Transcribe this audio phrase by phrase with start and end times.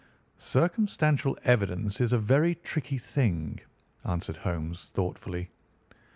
[0.39, 3.59] "Circumstantial evidence is a very tricky thing,"
[4.03, 5.51] answered Holmes thoughtfully.